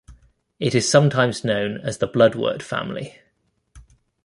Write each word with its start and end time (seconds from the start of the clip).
It 0.59 0.73
is 0.73 0.89
sometimes 0.89 1.43
known 1.43 1.77
as 1.77 1.99
the 1.99 2.07
"bloodwort 2.07 2.63
family". 2.63 3.19